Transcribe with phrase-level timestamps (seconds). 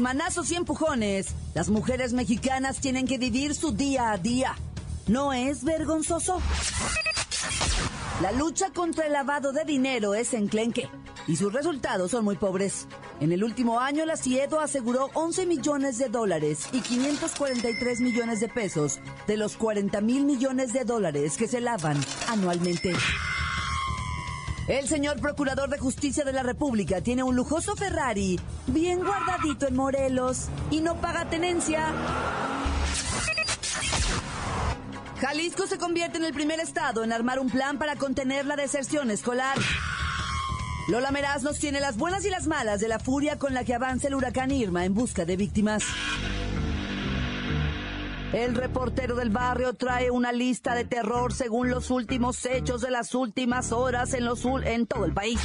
[0.00, 4.54] Manazos y empujones, las mujeres mexicanas tienen que vivir su día a día.
[5.08, 6.40] ¿No es vergonzoso?
[8.20, 10.88] La lucha contra el lavado de dinero es enclenque
[11.26, 12.86] y sus resultados son muy pobres.
[13.20, 18.48] En el último año, la CIEDO aseguró 11 millones de dólares y 543 millones de
[18.48, 22.92] pesos de los 40 mil millones de dólares que se lavan anualmente.
[24.68, 29.74] El señor Procurador de Justicia de la República tiene un lujoso Ferrari bien guardadito en
[29.74, 31.92] Morelos y no paga tenencia.
[35.20, 39.10] Jalisco se convierte en el primer estado en armar un plan para contener la deserción
[39.10, 39.58] escolar.
[40.88, 43.74] Lola Meraz nos tiene las buenas y las malas de la furia con la que
[43.74, 45.82] avanza el huracán Irma en busca de víctimas.
[48.32, 53.14] El reportero del barrio trae una lista de terror según los últimos hechos de las
[53.14, 55.38] últimas horas en, los, en todo el país.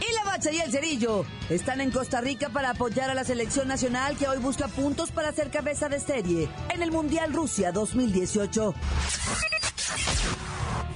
[0.00, 3.68] Y la Bacha y el Cerillo están en Costa Rica para apoyar a la selección
[3.68, 8.74] nacional que hoy busca puntos para ser cabeza de serie en el Mundial Rusia 2018.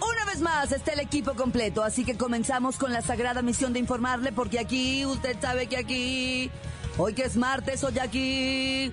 [0.01, 3.79] Una vez más está el equipo completo, así que comenzamos con la sagrada misión de
[3.79, 6.51] informarle porque aquí, usted sabe que aquí,
[6.99, 8.93] hoy que es martes, hoy aquí,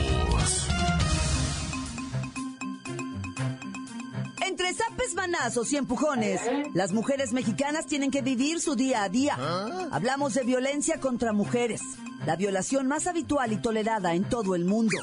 [4.73, 6.41] Zapes, manazos y empujones,
[6.73, 9.37] las mujeres mexicanas tienen que vivir su día a día.
[9.91, 11.81] Hablamos de violencia contra mujeres,
[12.25, 14.97] la violación más habitual y tolerada en todo el mundo.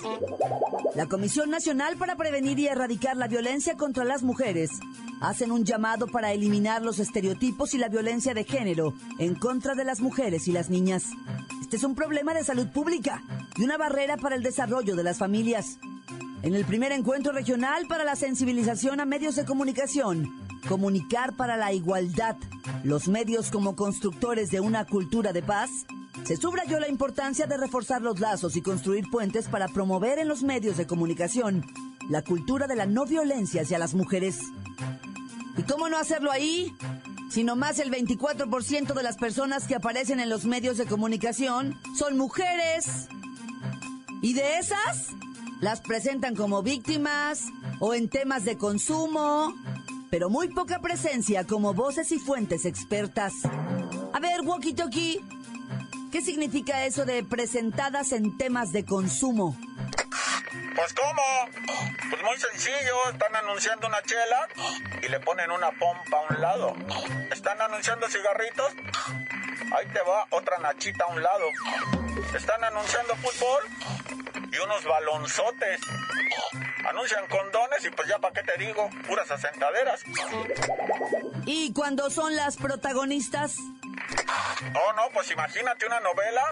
[0.95, 4.71] La Comisión Nacional para Prevenir y Erradicar la Violencia contra las Mujeres
[5.21, 9.85] hacen un llamado para eliminar los estereotipos y la violencia de género en contra de
[9.85, 11.05] las mujeres y las niñas.
[11.61, 13.23] Este es un problema de salud pública
[13.57, 15.79] y una barrera para el desarrollo de las familias.
[16.43, 21.73] En el primer encuentro regional para la sensibilización a medios de comunicación, Comunicar para la
[21.73, 22.37] Igualdad,
[22.85, 25.71] los medios como constructores de una cultura de paz,
[26.25, 30.43] se subrayó la importancia de reforzar los lazos y construir puentes para promover en los
[30.43, 31.65] medios de comunicación
[32.11, 34.41] la cultura de la no violencia hacia las mujeres.
[35.57, 36.75] ¿Y cómo no hacerlo ahí?
[37.31, 42.19] Si nomás el 24% de las personas que aparecen en los medios de comunicación son
[42.19, 43.09] mujeres.
[44.21, 45.15] ¿Y de esas?
[45.61, 47.47] Las presentan como víctimas
[47.81, 49.53] o en temas de consumo,
[50.09, 53.33] pero muy poca presencia como voces y fuentes expertas.
[54.13, 55.21] A ver, Walkie Talkie,
[56.13, 59.57] ¿qué significa eso de presentadas en temas de consumo?
[60.77, 61.23] Pues cómo,
[62.09, 64.49] pues muy sencillo, están anunciando una chela
[65.03, 66.77] y le ponen una pompa a un lado.
[67.33, 68.73] Están anunciando cigarritos,
[69.77, 71.47] ahí te va otra nachita a un lado.
[72.33, 73.65] Están anunciando fútbol
[74.53, 75.81] y unos balonzotes.
[76.89, 80.03] Anuncian condones y pues ya para qué te digo, puras asentaderas.
[81.45, 83.57] ¿Y cuando son las protagonistas?
[84.75, 86.43] Oh, no, pues imagínate una novela.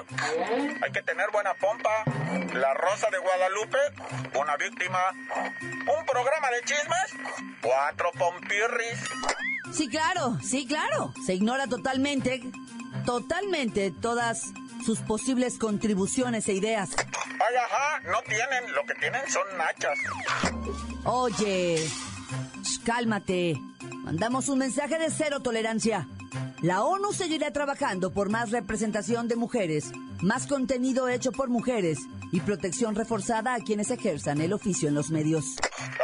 [0.83, 2.05] Hay que tener buena pompa.
[2.55, 3.79] La Rosa de Guadalupe,
[4.39, 4.99] una víctima.
[5.63, 7.31] Un programa de chismes,
[7.63, 8.99] cuatro pompirris.
[9.73, 11.13] Sí, claro, sí, claro.
[11.25, 12.43] Se ignora totalmente,
[13.05, 14.53] totalmente todas
[14.85, 16.91] sus posibles contribuciones e ideas.
[17.49, 19.99] Ay, ajá, no tienen, lo que tienen son nachas.
[21.05, 21.87] Oye,
[22.63, 23.57] sh, cálmate.
[24.05, 26.09] Mandamos un mensaje de cero tolerancia.
[26.63, 29.93] La ONU seguirá trabajando por más representación de mujeres,
[30.23, 31.99] más contenido hecho por mujeres
[32.33, 35.45] y protección reforzada a quienes ejerzan el oficio en los medios.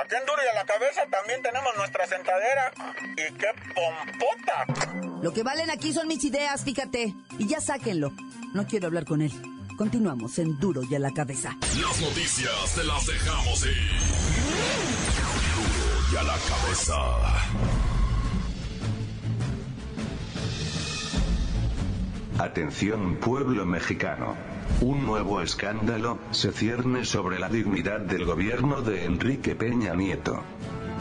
[0.00, 2.72] Aquí en Duro y a la cabeza también tenemos nuestra sentadera.
[3.12, 5.20] ¡Y qué pompota!
[5.22, 7.14] Lo que valen aquí son mis ideas, fíjate.
[7.38, 8.12] Y ya sáquenlo.
[8.54, 9.32] No quiero hablar con él.
[9.76, 11.56] Continuamos en Duro y a la cabeza.
[11.80, 13.90] Las noticias te las dejamos ir.
[15.56, 17.92] Duro y a la cabeza.
[22.38, 24.34] Atención pueblo mexicano.
[24.80, 30.42] Un nuevo escándalo se cierne sobre la dignidad del gobierno de Enrique Peña Nieto.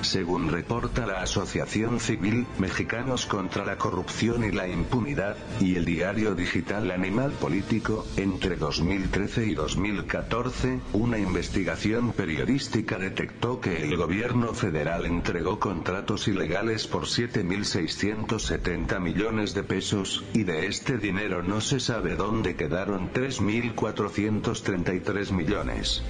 [0.02, 6.34] Según reporta la Asociación Civil Mexicanos contra la Corrupción y la Impunidad, y el diario
[6.34, 15.06] digital Animal Político, entre 2013 y 2014, una investigación periodística detectó que el gobierno federal
[15.06, 22.16] entregó contratos ilegales por 7.670 millones de pesos, y de este dinero no se sabe
[22.16, 26.02] dónde quedaron 3.433 millones.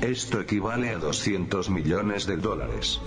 [0.00, 3.00] Esto equivale a 200 millones de dólares.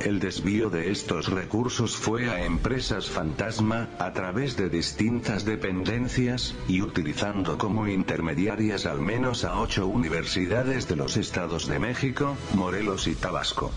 [0.00, 6.82] El desvío de estos recursos fue a empresas fantasma, a través de distintas dependencias, y
[6.82, 13.14] utilizando como intermediarias al menos a ocho universidades de los estados de México, Morelos y
[13.14, 13.70] Tabasco.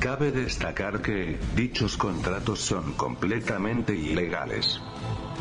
[0.00, 4.80] Cabe destacar que, dichos contratos son completamente ilegales.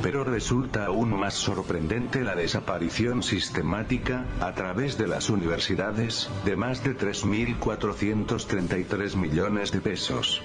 [0.01, 6.83] Pero resulta aún más sorprendente la desaparición sistemática, a través de las universidades, de más
[6.83, 10.41] de 3.433 millones de pesos.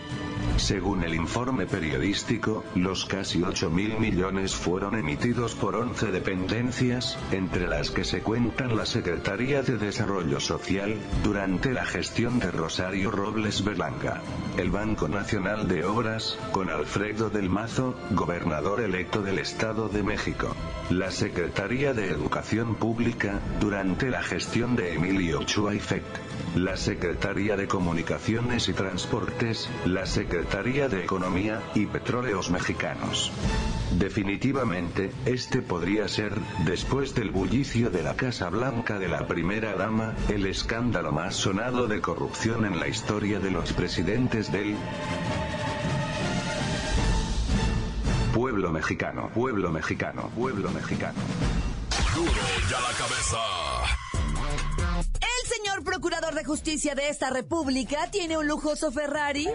[0.57, 7.91] Según el informe periodístico, los casi 8.000 millones fueron emitidos por 11 dependencias, entre las
[7.91, 14.23] que se cuentan la Secretaría de Desarrollo Social, durante la gestión de Rosario Robles Berlanga,
[14.57, 20.57] el Banco Nacional de Obras, con Alfredo del Mazo, gobernador electo del Estado de México,
[20.89, 26.17] la Secretaría de Educación Pública, durante la gestión de Emilio Ochoa Fect,
[26.57, 33.33] la Secretaría de Comunicaciones y Transportes, la Secretaría de Economía y Petróleos Mexicanos.
[33.99, 36.33] Definitivamente, este podría ser,
[36.65, 41.87] después del bullicio de la Casa Blanca de la primera dama, el escándalo más sonado
[41.87, 44.75] de corrupción en la historia de los presidentes del
[48.55, 51.19] pueblo mexicano, pueblo mexicano, pueblo mexicano.
[52.15, 52.31] Duro
[52.71, 53.39] ya la cabeza.
[55.17, 59.49] El señor procurador de justicia de esta república tiene un lujoso Ferrari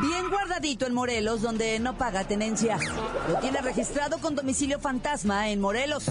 [0.00, 2.78] bien guardadito en Morelos donde no paga tenencia.
[3.28, 6.06] Lo tiene registrado con domicilio fantasma en Morelos.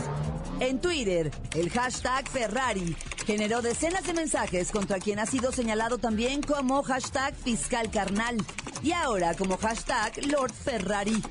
[0.60, 2.96] En Twitter, el hashtag Ferrari
[3.26, 8.38] generó decenas de mensajes contra quien ha sido señalado también como hashtag fiscal carnal
[8.84, 11.24] y ahora como hashtag Lord Ferrari.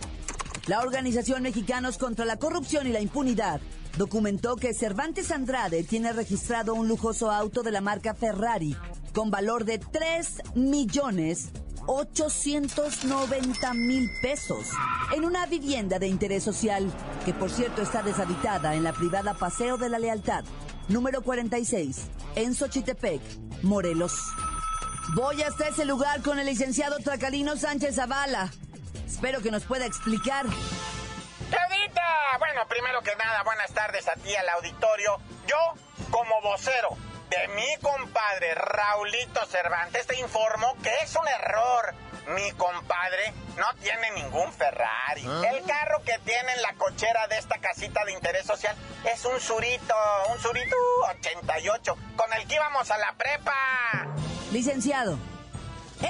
[0.66, 3.60] La Organización Mexicanos contra la Corrupción y la Impunidad
[3.98, 8.74] documentó que Cervantes Andrade tiene registrado un lujoso auto de la marca Ferrari
[9.12, 11.50] con valor de 3 millones
[11.86, 14.70] 890 mil pesos
[15.14, 16.90] en una vivienda de interés social
[17.26, 20.44] que por cierto está deshabitada en la privada Paseo de la Lealtad,
[20.88, 22.06] número 46,
[22.36, 23.20] en Xochitepec,
[23.62, 24.14] Morelos.
[25.14, 28.50] Voy hasta ese lugar con el licenciado Tracalino Sánchez Zavala.
[29.06, 30.46] Espero que nos pueda explicar.
[31.50, 32.02] Claudita,
[32.38, 35.18] bueno, primero que nada, buenas tardes a ti al auditorio.
[35.46, 35.56] Yo,
[36.10, 36.96] como vocero
[37.30, 41.94] de mi compadre Raulito Cervantes, te informo que es un error.
[42.28, 45.22] Mi compadre no tiene ningún Ferrari.
[45.22, 48.74] El carro que tiene en la cochera de esta casita de interés social
[49.04, 49.94] es un Surito,
[50.32, 50.76] un Surito
[51.20, 53.54] 88, con el que íbamos a la prepa.
[54.52, 55.18] Licenciado,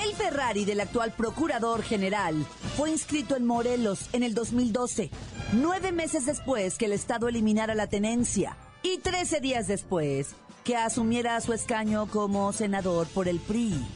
[0.02, 2.44] el Ferrari del actual procurador general
[2.76, 5.10] fue inscrito en Morelos en el 2012,
[5.52, 11.40] nueve meses después que el Estado eliminara la tenencia y trece días después que asumiera
[11.40, 13.86] su escaño como senador por el PRI.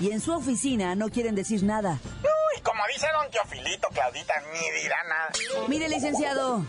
[0.00, 1.98] Y en su oficina no quieren decir nada.
[2.22, 5.68] Uy, como dice don Teofilito, Claudita, ni dirá nada.
[5.68, 6.64] Mire, licenciado,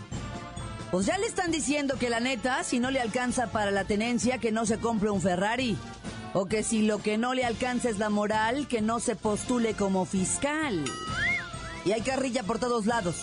[0.90, 4.38] pues ya le están diciendo que la neta, si no le alcanza para la tenencia,
[4.38, 5.76] que no se compre un Ferrari.
[6.32, 9.74] O que si lo que no le alcanza es la moral, que no se postule
[9.74, 10.84] como fiscal.
[11.84, 13.16] Y hay carrilla por todos lados.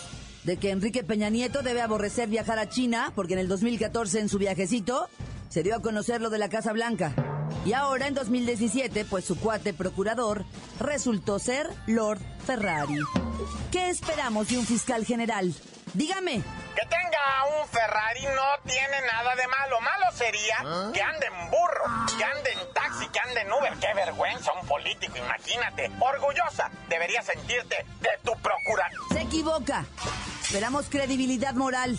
[0.43, 4.29] De que Enrique Peña Nieto debe aborrecer viajar a China, porque en el 2014 en
[4.29, 5.07] su viajecito
[5.49, 7.13] se dio a conocer lo de la Casa Blanca.
[7.65, 10.45] Y ahora en 2017, pues su cuate procurador
[10.79, 12.99] resultó ser Lord Ferrari.
[13.71, 15.53] ¿Qué esperamos de un fiscal general?
[15.97, 16.43] Dígame.
[16.75, 19.81] Que tenga un Ferrari no tiene nada de malo.
[19.81, 20.57] Malo sería
[20.93, 21.83] que ande en burro,
[22.15, 23.73] que ande en taxi, que ande en Uber.
[23.81, 25.89] Qué vergüenza un político, imagínate.
[25.99, 29.07] Orgullosa debería sentirte de tu procurador.
[29.11, 29.85] Se equivoca.
[30.43, 31.97] Esperamos credibilidad moral.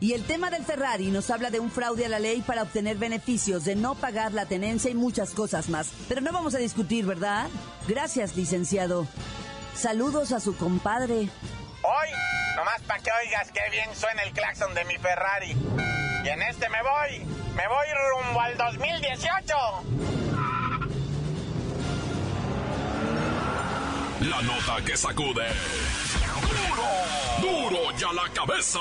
[0.00, 2.96] Y el tema del Ferrari nos habla de un fraude a la ley para obtener
[2.96, 5.90] beneficios, de no pagar la tenencia y muchas cosas más.
[6.08, 7.48] Pero no vamos a discutir, ¿verdad?
[7.86, 9.06] Gracias, licenciado.
[9.74, 11.28] Saludos a su compadre.
[11.88, 12.08] Hoy,
[12.56, 15.56] nomás para que oigas qué bien suena el claxon de mi Ferrari.
[16.24, 17.24] Y en este me voy,
[17.54, 19.54] me voy rumbo al 2018.
[24.22, 25.46] La nota que sacude.
[27.40, 27.70] ¡Duro!
[27.70, 28.80] ¡Duro ya la cabeza!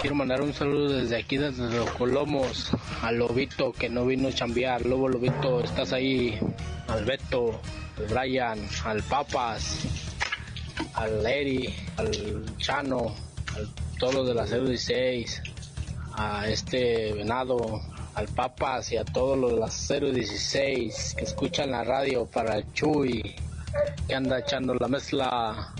[0.00, 4.32] Quiero mandar un saludo desde aquí, desde los Colomos, al Lobito que no vino a
[4.32, 4.84] chambear.
[4.86, 6.38] Lobo Lobito, estás ahí.
[6.88, 7.60] Al Beto,
[7.98, 9.80] al Brian, al Papas,
[10.94, 13.14] al Eri, al Chano,
[13.48, 13.58] a
[13.98, 15.42] todos los de la 016,
[16.14, 17.82] a este Venado,
[18.14, 22.72] al Papas y a todos los de la 016 que escuchan la radio para el
[22.72, 23.36] Chuy
[24.06, 25.72] que anda echando la mezcla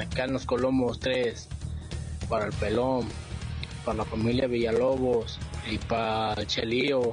[0.00, 1.48] acá en los Colomos 3
[2.28, 3.08] para el Pelón,
[3.84, 5.38] para la familia Villalobos
[5.70, 7.12] y para el Chelío,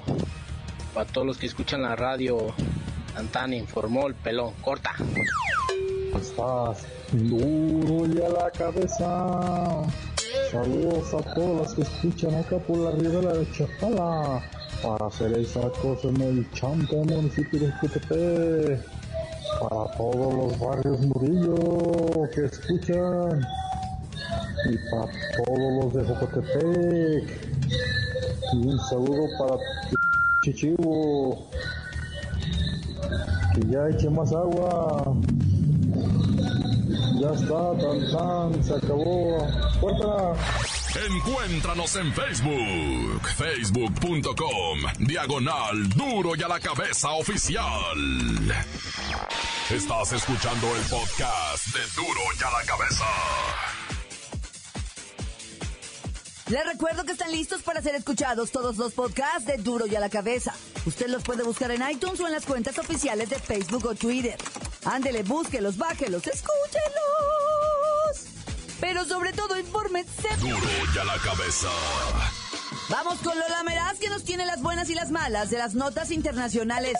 [0.94, 2.54] para todos los que escuchan la radio.
[3.16, 4.96] Antán informó el Pelón, corta.
[6.16, 9.84] Estás duro y a la cabeza.
[10.52, 14.42] Saludos a todos los que escuchan acá por la ribera de Chapala
[14.82, 18.99] para hacer esa cosa en el Champa, municipio de Jutepec,
[19.60, 23.46] para todos los barrios Murillo que escuchan
[24.70, 27.50] y para todos los de Jocotepec.
[28.54, 29.58] Y un saludo para
[30.44, 31.50] Chichivo,
[33.54, 35.16] que ya eche más agua.
[37.20, 39.46] Ya está, tan tan, se acabó.
[39.82, 40.70] ¡Fuerza!
[40.96, 47.66] Encuéntranos en Facebook, facebook.com, diagonal duro y a la cabeza oficial.
[49.70, 53.06] Estás escuchando el podcast de duro y a la cabeza.
[56.48, 60.00] Les recuerdo que están listos para ser escuchados todos los podcasts de Duro y a
[60.00, 60.56] la cabeza.
[60.88, 64.40] Usted los puede buscar en iTunes o en las cuentas oficiales de Facebook o Twitter.
[64.86, 66.90] Ándele, búsquelos, bájelos, escúchelos.
[68.82, 70.36] Pero sobre todo, infórmese.
[70.40, 70.58] Duro
[70.96, 71.70] y a la cabeza.
[72.90, 76.10] Vamos con Lola Meraz, que nos tiene las buenas y las malas de las notas
[76.10, 76.98] internacionales.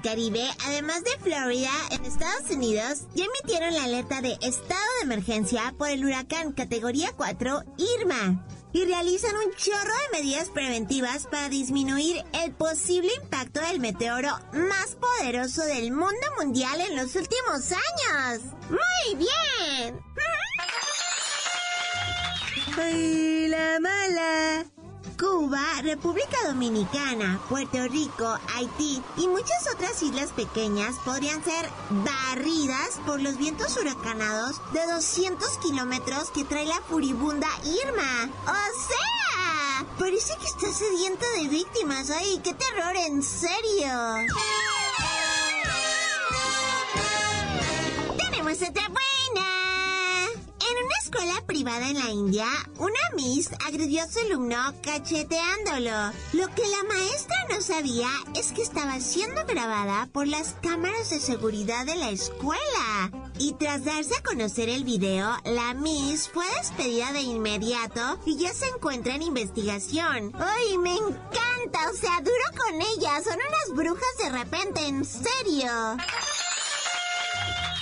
[0.00, 5.74] Caribe, además de Florida, en Estados Unidos, ya emitieron la alerta de estado de emergencia
[5.76, 7.62] por el huracán categoría 4
[8.00, 14.30] Irma y realizan un chorro de medidas preventivas para disminuir el posible impacto del meteoro
[14.52, 18.42] más poderoso del mundo mundial en los últimos años.
[18.70, 20.00] ¡Muy bien!
[22.78, 24.77] ¡Ay, la mala!
[25.18, 31.68] Cuba, República Dominicana, Puerto Rico, Haití y muchas otras islas pequeñas podrían ser
[32.04, 38.30] barridas por los vientos huracanados de 200 kilómetros que trae la furibunda Irma.
[38.46, 39.86] ¡O sea!
[39.98, 42.10] Parece que está sediento de víctimas.
[42.10, 42.96] ¡Ay, qué terror!
[42.96, 44.32] ¡En serio!
[48.16, 49.07] ¡Tenemos otra escuela
[51.48, 52.46] privada en la India,
[52.78, 56.12] una Miss agredió a su alumno cacheteándolo.
[56.34, 61.18] Lo que la maestra no sabía es que estaba siendo grabada por las cámaras de
[61.18, 63.10] seguridad de la escuela.
[63.38, 68.52] Y tras darse a conocer el video, la Miss fue despedida de inmediato y ya
[68.52, 70.32] se encuentra en investigación.
[70.38, 71.90] ¡Ay, me encanta!
[71.90, 73.22] O sea, duro con ella.
[73.24, 75.96] Son unas brujas de repente, en serio.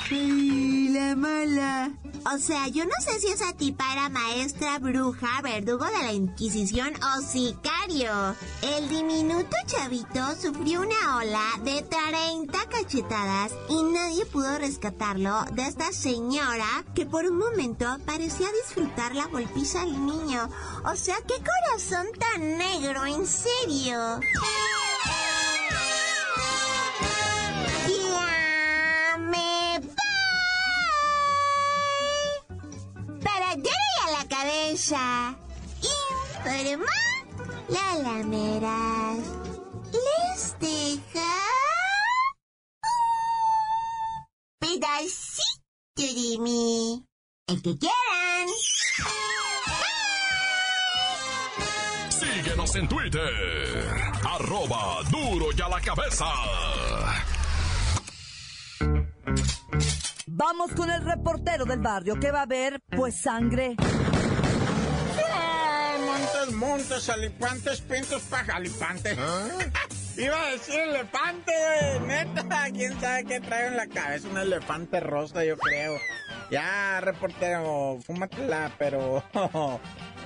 [0.09, 0.56] ¡Ay,
[0.97, 1.93] la mala!
[2.33, 6.93] O sea, yo no sé si esa tipa era maestra, bruja, verdugo de la Inquisición
[6.97, 8.35] o sicario.
[8.63, 15.93] El diminuto chavito sufrió una ola de 30 cachetadas y nadie pudo rescatarlo de esta
[15.93, 20.49] señora que por un momento parecía disfrutar la golpiza al niño.
[20.85, 24.21] O sea, qué corazón tan negro, en serio.
[34.89, 35.35] Cabeza.
[35.83, 36.93] Informa
[37.69, 39.19] la lameras.
[39.93, 41.33] Les deja
[42.83, 44.27] un
[44.59, 47.05] pedacito de mí.
[47.49, 48.49] El que quieran.
[52.11, 53.89] Síguenos en Twitter.
[54.25, 56.27] Arroba duro y a la cabeza.
[60.27, 63.77] Vamos con el reportero del barrio que va a ver, pues, sangre.
[66.53, 69.19] Montes, montes, alipantes, pintos, pajalipantes.
[69.19, 69.49] ¿Ah?
[70.17, 71.53] Iba a decir elefante,
[72.07, 72.69] neta.
[72.73, 74.29] ¿Quién sabe qué trae en la cabeza?
[74.29, 75.99] Un elefante rosa, yo creo.
[76.51, 79.23] Ya, reportero, fúmatela, pero...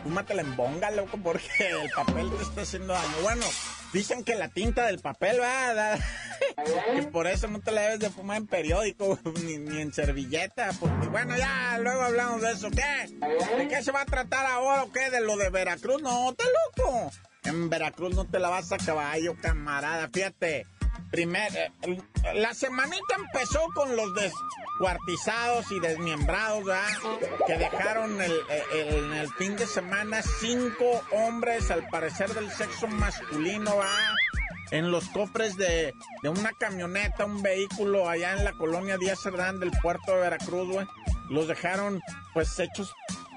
[0.05, 1.49] fúmatela en bonga, loco, porque
[1.83, 3.17] el papel te está haciendo daño.
[3.23, 3.47] Bueno,
[3.93, 5.97] Dicen que la tinta del papel va
[6.95, 10.71] que por eso no te la debes de fumar en periódico ni, ni, en servilleta.
[10.79, 12.71] Porque bueno, ya luego hablamos de eso.
[12.71, 13.17] ¿Qué?
[13.57, 15.11] ¿De qué se va a tratar ahora o qué?
[15.11, 16.01] ¿De lo de Veracruz?
[16.03, 17.11] No, te loco.
[17.45, 20.09] En Veracruz no te la vas a caballo, camarada.
[20.13, 20.67] Fíjate.
[21.11, 21.99] Primer, eh,
[22.35, 26.89] la semanita empezó con los descuartizados y desmiembrados, ¿verdad?
[27.47, 28.33] Que dejaron el,
[28.73, 33.75] el, el, fin de semana cinco hombres, al parecer del sexo masculino.
[34.71, 39.59] En los cofres de, de una camioneta, un vehículo allá en la colonia Díaz Cerdán
[39.59, 40.87] del puerto de Veracruz.
[41.29, 42.01] Los dejaron,
[42.35, 42.93] pues, hechos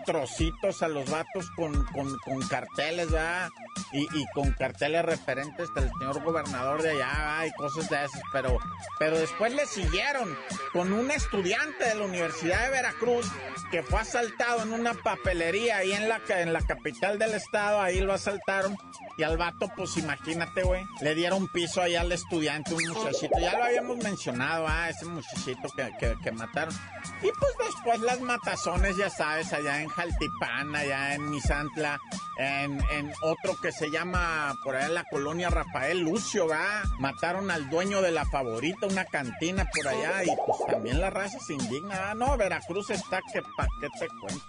[0.06, 3.50] trocitos a los vatos con, con, con carteles, ¿verdad?
[3.92, 8.58] Y, y, con carteles referentes del señor gobernador de allá y cosas de esas, pero,
[9.00, 10.36] pero después le siguieron
[10.72, 13.28] con un estudiante de la Universidad de Veracruz
[13.72, 18.02] que fue asaltado en una papelería ahí en la, en la capital del estado, ahí
[18.02, 18.76] lo asaltaron
[19.18, 23.58] y al vato, pues imagínate, güey, le dieron piso ahí al estudiante, un muchachito, ya
[23.58, 26.74] lo habíamos mencionado, ah, ese muchachito que, que, que mataron.
[27.22, 32.00] Y pues después las matazones, ya sabes, allá en Jaltipán, allá en Misantla,
[32.38, 36.84] en, en, otro que se llama por allá en la colonia Rafael Lucio, ¿va?
[37.00, 41.40] Mataron al dueño de la favorita, una cantina por allá, y pues también la raza
[41.40, 42.14] se indigna, ¿va?
[42.16, 44.46] No, Veracruz está que pa' qué te cuento.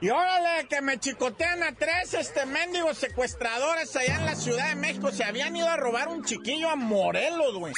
[0.00, 4.76] Y órale, que me chicotean a tres este mendigos secuestradores allá en la Ciudad de
[4.76, 5.10] México.
[5.10, 7.72] Se habían ido a robar un chiquillo a Morelos, güey.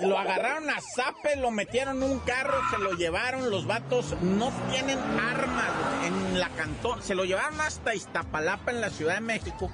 [0.00, 3.48] Lo agarraron a zape, lo metieron en un carro, se lo llevaron.
[3.50, 5.70] Los vatos no tienen armas
[6.04, 7.00] en la cantón.
[7.00, 9.70] Se lo llevaron hasta Iztapalapa en la Ciudad de México.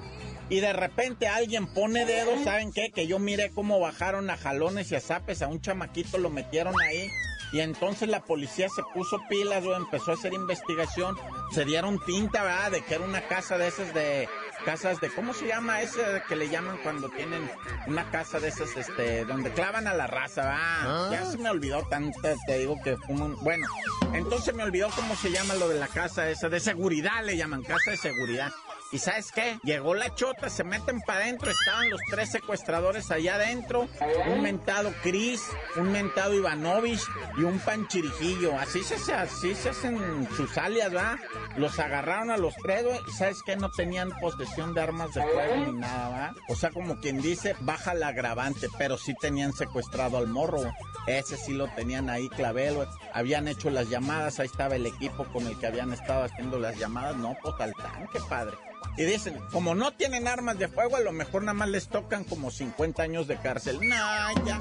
[0.50, 2.90] Y de repente alguien pone dedos, ¿saben qué?
[2.90, 6.74] Que yo miré cómo bajaron a jalones y a zapes a un chamaquito, lo metieron
[6.82, 7.08] ahí.
[7.52, 11.16] Y entonces la policía se puso pilas, güey, empezó a hacer investigación.
[11.52, 12.72] Se dieron tinta, ¿verdad?
[12.72, 14.28] De que era una casa de esas de...
[14.64, 15.08] Casas de...
[15.08, 17.48] ¿Cómo se llama ese que le llaman cuando tienen
[17.86, 19.24] una casa de esas, este...
[19.24, 20.58] Donde clavan a la raza, ¿verdad?
[20.60, 21.08] ¿Ah?
[21.12, 23.36] Ya se me olvidó tanto, te digo que un...
[23.42, 23.66] Bueno,
[24.12, 26.48] entonces me olvidó cómo se llama lo de la casa esa.
[26.48, 28.52] De seguridad le llaman, casa de seguridad.
[28.90, 29.58] ¿Y sabes qué?
[29.64, 33.86] Llegó la chota, se meten para adentro, estaban los tres secuestradores allá adentro,
[34.28, 35.42] un mentado Cris,
[35.76, 37.02] un mentado Ivanovich
[37.36, 38.58] y un panchirijillo.
[38.58, 41.18] Así se, así se hacen sus alias, ¿va?
[41.56, 43.56] Los agarraron a los tres, y ¿sabes qué?
[43.56, 46.34] No tenían posesión de armas de fuego ni nada, ¿va?
[46.48, 50.62] O sea, como quien dice, baja el agravante, pero sí tenían secuestrado al morro,
[51.06, 55.46] ese sí lo tenían ahí clavel, habían hecho las llamadas, ahí estaba el equipo con
[55.46, 58.56] el que habían estado haciendo las llamadas, no, pues al tanque, padre.
[58.96, 62.24] Y dicen, como no tienen armas de fuego, a lo mejor nada más les tocan
[62.24, 63.78] como 50 años de cárcel.
[63.88, 64.58] Nah, ya.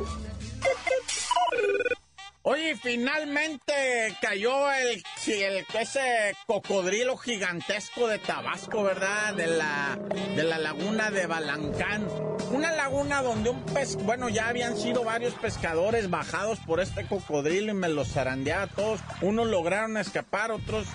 [2.43, 5.03] Oye, finalmente cayó el,
[5.34, 9.34] el ese cocodrilo gigantesco de Tabasco, ¿verdad?
[9.34, 9.98] De la,
[10.36, 12.08] de la laguna de Balancán.
[12.52, 17.72] Una laguna donde un pez, bueno, ya habían sido varios pescadores bajados por este cocodrilo
[17.72, 19.02] y me los zarandeaba todos.
[19.22, 20.88] Unos lograron escapar, otros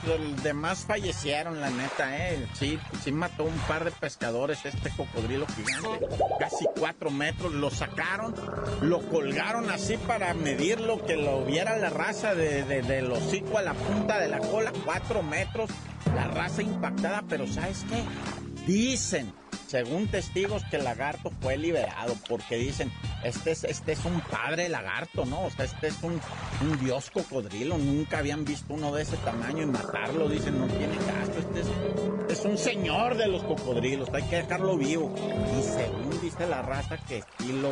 [0.42, 2.46] demás fallecieron, la neta, ¿eh?
[2.54, 6.06] Sí, sí mató un par de pescadores este cocodrilo gigante,
[6.38, 7.52] casi cuatro metros.
[7.52, 8.34] Lo sacaron,
[8.80, 13.62] lo colgaron así para medirlo, que lo viera la raza de, de, del hocico a
[13.62, 15.70] la punta de la cola, cuatro metros.
[16.14, 18.02] La raza impactada, pero ¿sabes qué?
[18.66, 19.32] Dicen
[19.72, 22.92] según testigos, que el lagarto fue liberado porque dicen,
[23.24, 25.44] este es, este es un padre lagarto, ¿no?
[25.44, 26.20] O sea, este es un,
[26.60, 30.94] un dios cocodrilo, nunca habían visto uno de ese tamaño y matarlo, dicen, no tiene
[30.96, 31.21] gasto,
[31.56, 35.14] es, un señor de los cocodrilos, hay que dejarlo vivo.
[35.58, 37.70] Y según dice la raza que sí lo,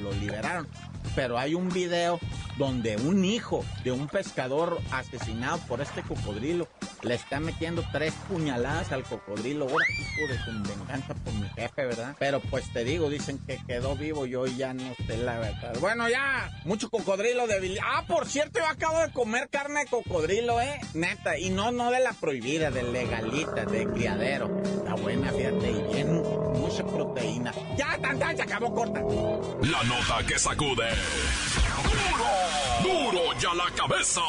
[0.00, 0.68] lo liberaron.
[1.14, 2.18] Pero hay un video
[2.56, 6.68] donde un hijo de un pescador asesinado por este cocodrilo
[7.02, 9.66] le está metiendo tres puñaladas al cocodrilo.
[9.68, 12.16] Ahora, hijo de su venganza por mi jefe, ¿verdad?
[12.18, 15.76] Pero pues te digo, dicen que quedó vivo, yo ya no sé la verdad.
[15.80, 20.60] Bueno, ya, mucho cocodrilo de Ah, por cierto, yo acabo de comer carne de cocodrilo,
[20.60, 20.80] ¿eh?
[20.94, 24.60] Neta, y no, no de la prohibida, de legalita, de criadero.
[24.62, 26.22] Está buena, fíjate, y bien,
[26.54, 27.52] mucha proteína.
[27.76, 29.00] Ya, tan, tan, se acabó corta.
[29.00, 30.88] La nota que sacude.
[32.82, 33.10] ¡Duro!
[33.12, 34.20] ¡Duro ya la cabeza!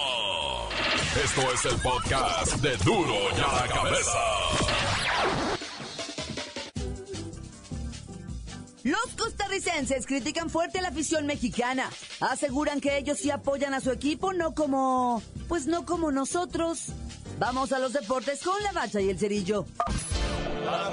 [1.15, 4.19] Esto es el podcast de Duro ya la cabeza.
[8.83, 11.89] Los costarricenses critican fuerte a la afición mexicana.
[12.19, 15.23] Aseguran que ellos sí apoyan a su equipo, no como...
[15.47, 16.89] pues no como nosotros.
[17.39, 19.65] Vamos a los deportes con la bacha y el cerillo.
[20.63, 20.91] ¡La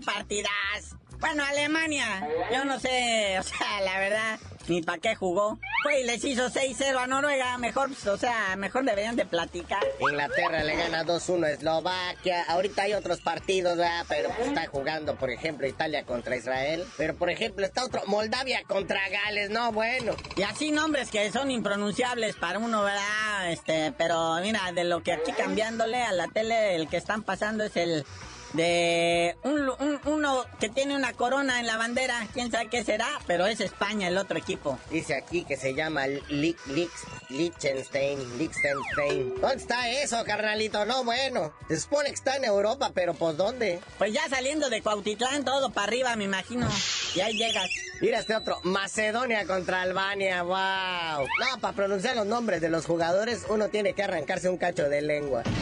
[0.00, 0.96] partidas.
[1.22, 5.58] Bueno, Alemania, yo no sé, o sea, la verdad, ni para qué jugó.
[5.84, 9.82] Fue y les hizo 6-0 a Noruega, mejor, pues, o sea, mejor deberían de platicar.
[10.00, 12.44] Inglaterra le gana 2-1 a Eslovaquia.
[12.48, 14.04] Ahorita hay otros partidos, ¿verdad?
[14.08, 16.84] Pero pues, está jugando, por ejemplo, Italia contra Israel.
[16.96, 19.50] Pero, por ejemplo, está otro, Moldavia contra Gales.
[19.50, 20.14] No, bueno.
[20.36, 23.52] Y así nombres que son impronunciables para uno, ¿verdad?
[23.52, 27.64] Este, pero mira, de lo que aquí cambiándole a la tele, el que están pasando
[27.64, 28.04] es el
[28.52, 33.08] de un, un- uno que tiene una corona en la bandera, quién sabe qué será,
[33.26, 34.78] pero es España el otro equipo.
[34.90, 39.40] Dice aquí que se llama Liechtenstein, Liechtenstein.
[39.40, 40.84] ¿Dónde está eso, carnalito?
[40.84, 41.52] No, bueno.
[41.68, 43.80] Se supone que está en Europa, pero ¿pues dónde?
[43.98, 46.68] Pues ya saliendo de Cuautitlán, todo para arriba, me imagino.
[47.14, 47.68] Y ahí llegas.
[48.00, 51.26] Mira este otro, Macedonia contra Albania, wow.
[51.38, 55.02] No, para pronunciar los nombres de los jugadores uno tiene que arrancarse un cacho de
[55.02, 55.42] lengua.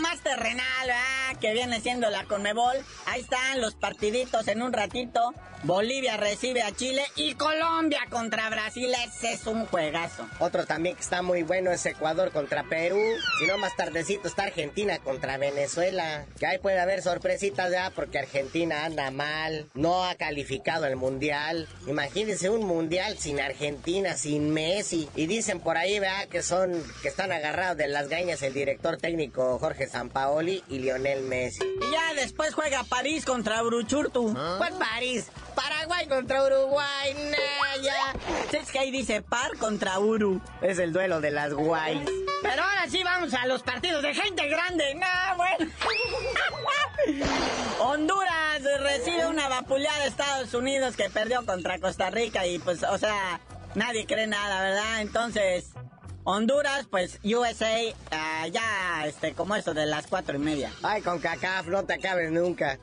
[0.00, 1.40] más terrenal, ¿verdad?
[1.40, 2.76] Que viene siendo la Conmebol.
[3.06, 5.34] Ahí están los partiditos en un ratito.
[5.62, 8.90] Bolivia recibe a Chile y Colombia contra Brasil.
[9.06, 10.26] Ese es un juegazo.
[10.38, 12.98] Otro también que está muy bueno es Ecuador contra Perú.
[13.38, 16.24] Si no, más tardecito está Argentina contra Venezuela.
[16.38, 19.68] Que ahí puede haber sorpresitas ya porque Argentina anda mal.
[19.74, 21.68] No ha calificado el mundial.
[21.86, 25.10] Imagínense un mundial sin Argentina, sin Messi.
[25.14, 28.96] Y dicen por ahí, vea, que son, que están agarrados de las gañas el director
[28.96, 31.62] técnico Jorge Sampaoli y Lionel Messi.
[31.64, 34.32] Y ya después juega París contra Uruchurtu.
[34.32, 35.30] ¿Cuál París?
[35.54, 38.14] Paraguay contra Uruguay, nah, ya.
[38.58, 40.40] Es que ahí dice par contra Uru.
[40.62, 42.08] Es el duelo de las guays.
[42.42, 44.94] Pero ahora sí vamos a los partidos de gente grande.
[44.94, 45.70] No, bueno.
[47.80, 52.98] Honduras recibe una vapuleada de Estados Unidos que perdió contra Costa Rica y pues, o
[52.98, 53.40] sea,
[53.74, 55.00] nadie cree nada, ¿verdad?
[55.00, 55.72] Entonces,
[56.24, 57.78] Honduras, pues USA,
[58.10, 60.72] ah, ya, este, como eso de las cuatro y media.
[60.82, 62.78] Ay, con CACAF, no te acabes nunca.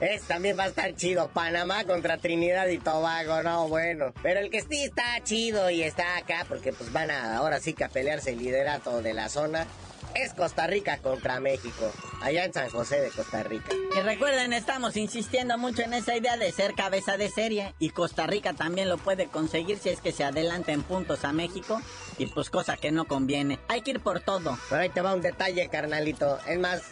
[0.00, 1.28] Es, también va a estar chido.
[1.28, 4.12] Panamá contra Trinidad y Tobago, no, bueno.
[4.22, 7.72] Pero el que sí está chido y está acá, porque pues van a ahora sí
[7.72, 9.66] que a pelearse el liderato de la zona,
[10.14, 11.92] es Costa Rica contra México.
[12.20, 13.70] Allá en San José de Costa Rica.
[13.96, 18.26] Y recuerden, estamos insistiendo mucho en esa idea de ser cabeza de serie y Costa
[18.26, 21.80] Rica también lo puede conseguir si es que se adelanta en puntos a México
[22.18, 23.58] y pues cosa que no conviene.
[23.68, 24.58] Hay que ir por todo.
[24.68, 26.38] Pero ahí te va un detalle, carnalito.
[26.46, 26.82] Es más,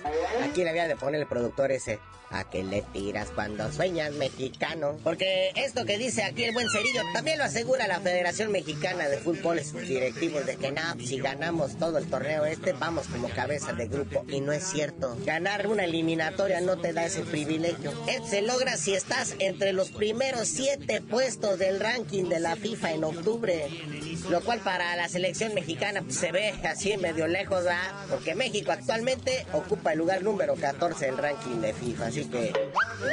[0.42, 1.98] aquí le había de poner el productor ese.
[2.30, 4.98] ¿A qué le tiras cuando sueñas mexicano?
[5.04, 9.18] Porque esto que dice aquí el buen Cerillo también lo asegura la Federación Mexicana de
[9.18, 13.72] Fútbol sus directivos de que no, si ganamos todo el torneo este, vamos como cabeza
[13.72, 14.24] de grupo.
[14.28, 15.16] Y no es cierto.
[15.24, 17.92] Ganar una eliminatoria no te da ese privilegio.
[18.08, 22.92] Esto se logra si estás entre los primeros siete puestos del ranking de la FIFA
[22.92, 23.68] en octubre.
[24.30, 27.92] Lo cual para la selección mexicana pues, se ve así medio lejos, ¿verdad?
[28.10, 32.06] Porque México actualmente ocupa el lugar número 14 del ranking de FIFA.
[32.06, 32.52] Así que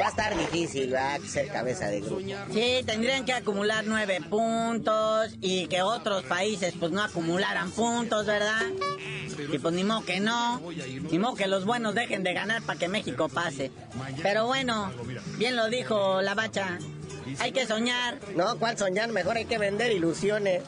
[0.02, 1.19] va a estar difícil, ¿verdad?
[1.21, 2.21] Ser cabeza de grupo.
[2.52, 8.62] Sí, tendrían que acumular nueve puntos y que otros países pues no acumularan puntos, ¿verdad?
[9.52, 10.62] Y pues ni modo que no,
[11.12, 13.71] ni modo que los buenos dejen de ganar para que México pase.
[14.21, 14.91] Pero bueno,
[15.38, 16.80] bien lo dijo la bacha,
[17.39, 18.19] hay que soñar.
[18.35, 19.09] No, ¿cuál soñar?
[19.09, 20.63] Mejor hay que vender ilusiones.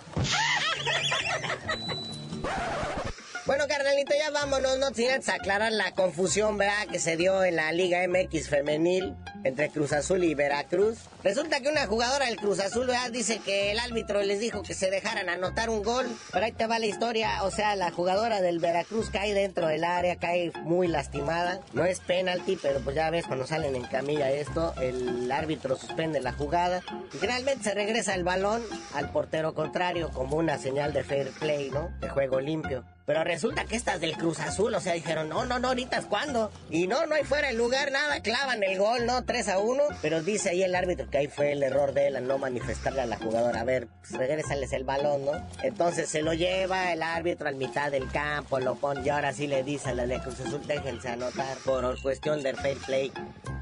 [3.45, 6.87] Bueno, carnalito, ya vámonos, no sin aclarar la confusión, ¿verdad?
[6.91, 9.15] Que se dio en la Liga MX femenil
[9.45, 10.97] entre Cruz Azul y Veracruz.
[11.23, 13.11] Resulta que una jugadora del Cruz Azul, ¿verdad?
[13.11, 16.07] Dice que el árbitro les dijo que se dejaran anotar un gol.
[16.31, 19.83] Pero ahí te va la historia, o sea, la jugadora del Veracruz cae dentro del
[19.83, 21.61] área, cae muy lastimada.
[21.73, 26.19] No es penalti, pero pues ya ves, cuando salen en camilla esto, el árbitro suspende
[26.21, 26.81] la jugada.
[27.13, 28.63] Y finalmente se regresa el balón
[28.95, 31.91] al portero contrario como una señal de fair play, ¿no?
[32.01, 32.83] De juego limpio.
[33.05, 36.05] Pero resulta que estas del Cruz Azul, o sea, dijeron, no, no, no, ahorita es
[36.05, 36.51] cuando.
[36.69, 39.23] Y no, no hay fuera el lugar, nada, clavan el gol, ¿no?
[39.23, 39.83] 3 a 1.
[40.01, 43.01] Pero dice ahí el árbitro que ahí fue el error de él al no manifestarle
[43.01, 43.61] a la jugadora.
[43.61, 45.31] A ver, pues regrésales el balón, ¿no?
[45.61, 49.47] Entonces se lo lleva el árbitro al mitad del campo, lo pone y ahora sí
[49.47, 53.11] le dice a la de Cruz Azul, déjense anotar por cuestión del fair play.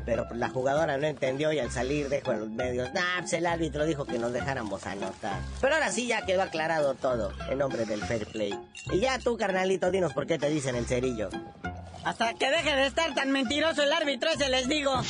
[0.06, 3.46] Pero la jugadora no entendió y al salir dejó en los medios, nah, pues el
[3.46, 5.40] árbitro dijo que nos dejáramos anotar.
[5.62, 8.54] Pero ahora sí ya quedó aclarado todo en nombre del fair play.
[8.92, 11.30] Y ya tú, carnalito, dinos por qué te dicen el cerillo.
[12.04, 14.94] Hasta que deje de estar tan mentiroso el árbitro ese les digo.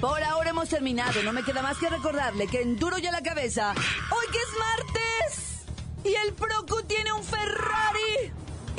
[0.00, 1.22] Por ahora hemos terminado.
[1.22, 4.38] No me queda más que recordarle que en Duro y a la cabeza, hoy que
[4.38, 5.64] es martes,
[6.04, 8.32] y el Procu tiene un Ferrari.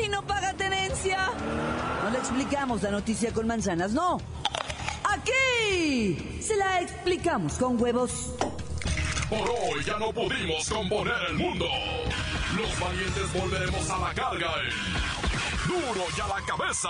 [0.04, 1.30] y no paga tenencia.
[2.04, 4.18] No le explicamos la noticia con manzanas, no.
[5.04, 8.32] Aquí se la explicamos con huevos.
[9.30, 11.66] Por hoy ya no pudimos componer el mundo.
[12.58, 14.52] Los valientes volveremos a la carga.
[14.64, 16.90] en Duro y a la cabeza.